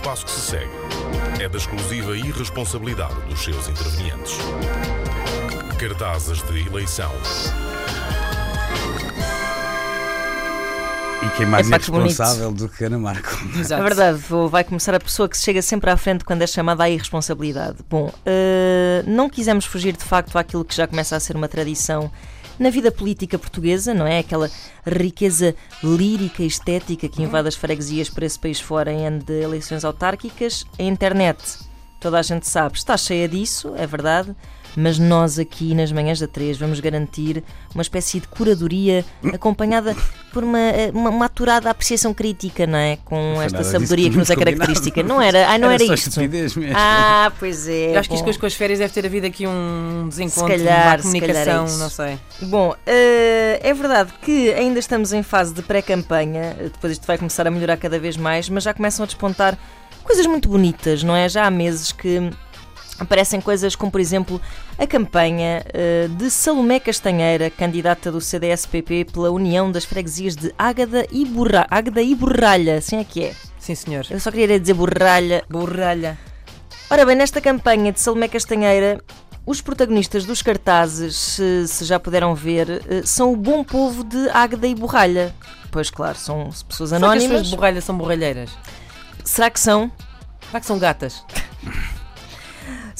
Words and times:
espaço 0.00 0.24
que 0.24 0.30
se 0.30 0.40
segue 0.40 0.70
é 1.42 1.46
da 1.46 1.58
exclusiva 1.58 2.16
irresponsabilidade 2.16 3.14
dos 3.28 3.44
seus 3.44 3.68
intervenientes. 3.68 4.32
Cartazes 5.78 6.42
de 6.42 6.66
eleição. 6.66 7.12
E 11.22 11.36
quem 11.36 11.44
mais 11.44 11.70
é 11.70 11.78
bonito. 11.78 11.92
responsável 11.92 12.50
do 12.50 12.66
que 12.66 12.82
Ana 12.82 12.98
Marco? 12.98 13.28
É 13.60 13.82
verdade, 13.82 14.18
vai 14.50 14.64
começar 14.64 14.94
a 14.94 15.00
pessoa 15.00 15.28
que 15.28 15.36
se 15.36 15.44
chega 15.44 15.60
sempre 15.60 15.90
à 15.90 15.96
frente 15.98 16.24
quando 16.24 16.40
é 16.40 16.46
chamada 16.46 16.84
à 16.84 16.88
irresponsabilidade. 16.88 17.76
Bom, 17.90 18.10
eh, 18.24 19.04
não 19.06 19.28
quisemos 19.28 19.66
fugir 19.66 19.94
de 19.94 20.04
facto 20.04 20.38
àquilo 20.38 20.64
que 20.64 20.74
já 20.74 20.86
começa 20.86 21.14
a 21.14 21.20
ser 21.20 21.36
uma 21.36 21.46
tradição 21.46 22.10
na 22.60 22.68
vida 22.68 22.92
política 22.92 23.38
portuguesa, 23.38 23.94
não 23.94 24.06
é? 24.06 24.18
Aquela 24.18 24.50
riqueza 24.86 25.56
lírica 25.82 26.42
e 26.42 26.46
estética 26.46 27.08
que 27.08 27.22
invade 27.22 27.48
as 27.48 27.54
freguesias 27.54 28.10
por 28.10 28.22
esse 28.22 28.38
país 28.38 28.60
fora 28.60 28.92
em 28.92 29.06
ano 29.06 29.20
de 29.24 29.40
eleições 29.40 29.82
autárquicas. 29.82 30.66
A 30.78 30.82
internet, 30.82 31.42
toda 31.98 32.18
a 32.18 32.22
gente 32.22 32.46
sabe, 32.46 32.76
está 32.76 32.98
cheia 32.98 33.26
disso, 33.26 33.72
é 33.76 33.86
verdade. 33.86 34.36
Mas 34.76 34.98
nós 34.98 35.38
aqui 35.38 35.74
nas 35.74 35.90
manhãs 35.92 36.18
da 36.20 36.26
3 36.28 36.56
vamos 36.58 36.78
garantir 36.80 37.42
uma 37.74 37.82
espécie 37.82 38.20
de 38.20 38.28
curadoria 38.28 39.04
acompanhada 39.32 39.96
por 40.32 40.44
uma, 40.44 40.58
eh, 40.60 40.90
uma, 40.94 41.10
uma 41.10 41.24
aturada 41.26 41.68
apreciação 41.68 42.14
crítica, 42.14 42.66
não 42.66 42.78
é? 42.78 42.96
Com 43.04 43.32
foi 43.36 43.44
esta 43.46 43.64
sabedoria 43.64 44.04
que 44.06 44.10
que 44.12 44.16
nos 44.18 44.30
é 44.30 44.36
característica. 44.36 45.02
Não 45.02 45.20
era? 45.20 45.48
Ai, 45.48 45.58
não 45.58 45.70
era, 45.70 45.84
só 45.84 45.94
isto. 45.94 46.20
Ah, 46.74 47.32
pois 47.38 47.66
é. 47.68 47.94
Eu 47.94 47.98
acho 48.00 48.08
que 48.08 48.14
isto 48.14 48.24
com 48.24 48.30
as- 48.30 48.36
com 48.36 48.46
as 48.46 48.54
férias 48.54 48.78
deve 48.78 48.92
ter 48.92 49.04
havido 49.06 49.26
aqui 49.26 49.46
um 49.46 50.06
desencontro, 50.08 50.56
Se 50.56 50.64
calhar, 50.64 51.00
uma 51.00 51.10
se 51.12 51.20
calhar 51.20 51.36
é 51.36 51.44
comunicação, 51.44 51.64
isso. 51.66 51.78
não 51.78 51.90
sei. 51.90 52.18
Bom, 52.42 52.74
eh, 52.86 53.60
é 53.62 53.74
verdade 53.74 54.12
que 54.22 54.52
ainda 54.52 54.78
estamos 54.78 55.12
em 55.12 55.22
fase 55.22 55.52
de 55.52 55.62
pré-campanha, 55.62 56.56
eh, 56.58 56.64
depois 56.72 56.92
isto 56.92 57.06
vai 57.06 57.18
começar 57.18 57.46
a 57.46 57.50
melhorar 57.50 57.76
cada 57.76 57.98
vez 57.98 58.16
mais, 58.16 58.48
mas 58.48 58.62
já 58.64 58.72
começam 58.72 59.02
a 59.02 59.06
despontar 59.06 59.58
coisas 60.04 60.26
muito 60.26 60.48
bonitas, 60.48 61.02
não 61.02 61.14
é? 61.16 61.28
Já 61.28 61.46
há 61.46 61.50
meses 61.50 61.92
que 61.92 62.30
aparecem 63.00 63.40
coisas 63.40 63.74
como, 63.74 63.90
por 63.90 64.00
exemplo, 64.00 64.40
a 64.78 64.86
campanha 64.86 65.64
eh, 65.72 66.06
de 66.10 66.30
Salomé 66.30 66.78
Castanheira, 66.78 67.50
candidata 67.50 68.12
do 68.12 68.20
CDS-PP 68.20 69.06
pela 69.06 69.30
União 69.30 69.72
das 69.72 69.84
Freguesias 69.84 70.36
de 70.36 70.54
Ágada 70.58 71.06
e, 71.10 71.24
Borra 71.24 71.66
Ágada 71.70 72.02
e 72.02 72.14
Borralha, 72.14 72.76
assim 72.76 72.98
é 72.98 73.04
que 73.04 73.24
é. 73.24 73.34
Sim, 73.58 73.74
senhor. 73.74 74.06
Eu 74.10 74.20
só 74.20 74.30
queria 74.30 74.60
dizer 74.60 74.74
Borralha, 74.74 75.42
Borralha. 75.48 76.18
Ora 76.90 77.06
bem, 77.06 77.16
nesta 77.16 77.40
campanha 77.40 77.92
de 77.92 78.00
Salomé 78.00 78.28
Castanheira, 78.28 79.00
os 79.46 79.60
protagonistas 79.60 80.24
dos 80.24 80.42
cartazes, 80.42 81.16
se, 81.16 81.66
se 81.66 81.84
já 81.84 81.98
puderam 81.98 82.34
ver, 82.34 82.82
eh, 82.88 83.02
são 83.04 83.32
o 83.32 83.36
bom 83.36 83.64
povo 83.64 84.04
de 84.04 84.28
Águeda 84.30 84.66
e 84.66 84.74
Borralha. 84.74 85.34
Pois 85.70 85.88
claro, 85.88 86.18
são 86.18 86.50
pessoas 86.68 86.90
Será 86.90 87.00
que 87.00 87.06
as 87.06 87.12
pessoas 87.14 87.24
anónimas. 87.24 87.46
de 87.46 87.56
borralha 87.56 87.80
são 87.80 87.96
borralheiras? 87.96 88.50
Será 89.24 89.48
que 89.48 89.60
são? 89.60 89.90
Será 90.48 90.60
que 90.60 90.66
são 90.66 90.78
gatas? 90.78 91.24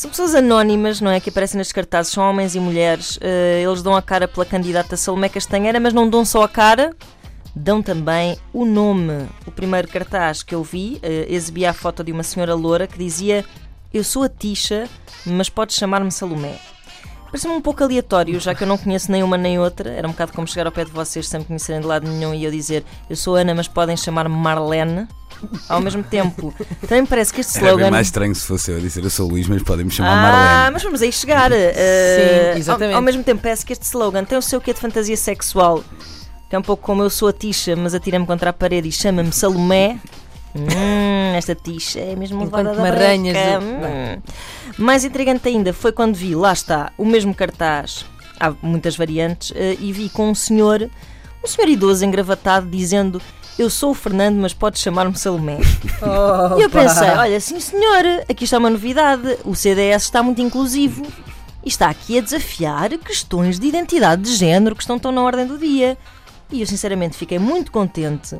São 0.00 0.08
pessoas 0.08 0.34
anónimas, 0.34 0.98
não 0.98 1.10
é? 1.10 1.20
Que 1.20 1.28
aparecem 1.28 1.58
nestes 1.58 1.74
cartazes, 1.74 2.10
são 2.10 2.24
homens 2.24 2.54
e 2.54 2.58
mulheres. 2.58 3.18
eh, 3.20 3.62
eles 3.62 3.82
dão 3.82 3.94
a 3.94 4.00
cara 4.00 4.26
pela 4.26 4.46
candidata 4.46 4.96
Salomé 4.96 5.28
Castanheira, 5.28 5.78
mas 5.78 5.92
não 5.92 6.08
dão 6.08 6.24
só 6.24 6.42
a 6.42 6.48
cara, 6.48 6.96
dão 7.54 7.82
também 7.82 8.38
o 8.50 8.64
nome. 8.64 9.28
O 9.46 9.50
primeiro 9.50 9.86
cartaz 9.88 10.42
que 10.42 10.54
eu 10.54 10.62
vi 10.62 10.98
eh, 11.02 11.26
exibia 11.28 11.68
a 11.68 11.74
foto 11.74 12.02
de 12.02 12.12
uma 12.12 12.22
senhora 12.22 12.54
loura 12.54 12.86
que 12.86 12.96
dizia: 12.96 13.44
Eu 13.92 14.02
sou 14.02 14.22
a 14.22 14.28
Tisha, 14.30 14.88
mas 15.26 15.50
podes 15.50 15.76
chamar-me 15.76 16.10
Salomé. 16.10 16.58
Parece-me 17.30 17.54
um 17.54 17.60
pouco 17.60 17.82
aleatório, 17.84 18.40
já 18.40 18.54
que 18.54 18.64
eu 18.64 18.68
não 18.68 18.76
conheço 18.76 19.10
nem 19.12 19.22
uma 19.22 19.36
nem 19.36 19.58
outra. 19.58 19.90
Era 19.90 20.06
um 20.06 20.10
bocado 20.10 20.32
como 20.32 20.46
chegar 20.48 20.66
ao 20.66 20.72
pé 20.72 20.84
de 20.84 20.90
vocês 20.90 21.28
sem 21.28 21.40
me 21.40 21.46
conhecerem 21.46 21.80
de 21.80 21.86
lado 21.86 22.08
nenhum 22.08 22.34
e 22.34 22.44
eu 22.44 22.50
dizer 22.50 22.84
eu 23.08 23.14
sou 23.16 23.34
Ana, 23.36 23.54
mas 23.54 23.68
podem 23.68 23.96
chamar-me 23.96 24.34
Marlene. 24.36 25.06
Ao 25.68 25.80
mesmo 25.80 26.02
tempo, 26.02 26.52
também 26.82 27.00
me 27.02 27.06
parece 27.08 27.32
que 27.32 27.40
este 27.40 27.56
Era 27.58 27.68
slogan. 27.68 27.84
bem 27.84 27.90
mais 27.92 28.08
estranho 28.08 28.34
se 28.34 28.44
fosse 28.46 28.70
eu 28.72 28.76
a 28.76 28.80
dizer 28.80 29.02
eu 29.02 29.08
sou 29.08 29.26
Luís, 29.28 29.46
mas 29.48 29.62
podem 29.62 29.86
me 29.86 29.90
chamar 29.90 30.10
Ah, 30.10 30.22
Marlene. 30.22 30.72
mas 30.74 30.82
vamos 30.82 31.00
aí 31.02 31.10
chegar. 31.12 31.50
Eh, 31.54 32.54
exatamente. 32.58 32.92
Ao, 32.92 32.96
ao 32.98 33.02
mesmo 33.02 33.22
tempo, 33.22 33.40
parece 33.42 33.64
que 33.64 33.72
este 33.72 33.84
slogan 33.86 34.24
tem 34.24 34.36
o 34.36 34.42
seu 34.42 34.60
quê 34.60 34.74
de 34.74 34.80
fantasia 34.80 35.16
sexual. 35.16 35.82
Que 36.50 36.56
é 36.56 36.58
um 36.58 36.62
pouco 36.62 36.82
como 36.82 37.02
eu 37.02 37.08
sou 37.08 37.28
a 37.28 37.32
Tisha, 37.32 37.74
mas 37.76 37.94
atira-me 37.94 38.26
contra 38.26 38.50
a 38.50 38.52
parede 38.52 38.88
e 38.88 38.92
chama-me 38.92 39.32
Salomé. 39.32 39.98
Hum, 40.54 41.34
esta 41.36 41.54
Tisha 41.54 42.00
é 42.00 42.16
mesmo 42.16 42.40
levada 42.42 42.74
da 42.74 42.82
me 42.82 42.88
arranhas 42.88 43.36
breca. 43.36 43.58
o- 43.60 43.62
Hum. 43.62 44.22
Mais 44.78 45.04
intrigante 45.04 45.48
ainda 45.48 45.72
foi 45.72 45.92
quando 45.92 46.14
vi, 46.14 46.34
lá 46.34 46.52
está, 46.52 46.92
o 46.98 47.04
mesmo 47.04 47.34
cartaz, 47.34 48.04
há 48.38 48.52
muitas 48.62 48.96
variantes, 48.96 49.52
eh, 49.54 49.76
e 49.80 49.92
vi 49.92 50.08
com 50.08 50.30
um 50.30 50.34
senhor, 50.34 50.88
um 51.44 51.46
senhor 51.46 51.68
idoso 51.68 52.04
engravatado, 52.04 52.66
dizendo 52.68 53.20
eu 53.58 53.68
sou 53.68 53.90
o 53.90 53.94
Fernando, 53.94 54.36
mas 54.36 54.54
podes 54.54 54.80
chamar-me 54.80 55.16
Salomé. 55.18 55.58
E 56.58 56.62
eu 56.62 56.70
pensei, 56.70 57.08
olha, 57.10 57.38
sim 57.40 57.60
senhor, 57.60 58.04
aqui 58.28 58.44
está 58.44 58.56
uma 58.58 58.70
novidade. 58.70 59.36
O 59.44 59.54
CDS 59.54 60.04
está 60.04 60.22
muito 60.22 60.40
inclusivo 60.40 61.02
e 61.62 61.68
está 61.68 61.90
aqui 61.90 62.16
a 62.18 62.22
desafiar 62.22 62.88
questões 62.98 63.58
de 63.58 63.66
identidade 63.66 64.22
de 64.22 64.34
género 64.34 64.74
que 64.74 64.82
estão 64.82 64.98
tão 64.98 65.12
na 65.12 65.22
ordem 65.22 65.46
do 65.46 65.58
dia. 65.58 65.98
E 66.50 66.62
eu 66.62 66.66
sinceramente 66.66 67.16
fiquei 67.16 67.38
muito 67.38 67.70
contente 67.70 68.36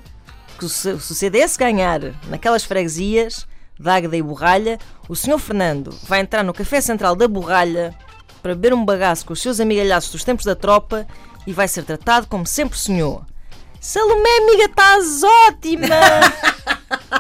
que 0.61 0.69
se, 0.69 1.01
se 1.01 1.13
o 1.13 1.15
CDS 1.15 1.57
ganhar 1.57 2.01
naquelas 2.29 2.65
freguesias 2.65 3.47
da 3.79 3.95
Águeda 3.95 4.15
e 4.15 4.23
Borralha, 4.23 4.79
o 5.09 5.17
senhor 5.17 5.39
Fernando 5.39 5.91
vai 6.03 6.21
entrar 6.21 6.45
no 6.45 6.53
Café 6.53 6.83
Central 6.83 7.17
da 7.17 7.27
Borralha 7.27 7.95
para 8.43 8.55
beber 8.55 8.75
um 8.75 8.85
bagaço 8.85 9.25
com 9.25 9.33
os 9.33 9.41
seus 9.41 9.59
amigalhaços 9.59 10.13
dos 10.13 10.23
tempos 10.23 10.45
da 10.45 10.55
tropa 10.55 11.07
e 11.47 11.53
vai 11.55 11.67
ser 11.67 11.85
tratado 11.85 12.27
como 12.27 12.47
sempre 12.47 12.79
sonhou. 12.79 13.25
Salomé, 13.81 14.37
amiga, 14.43 14.65
estás 14.65 15.23
ótima! 15.49 15.97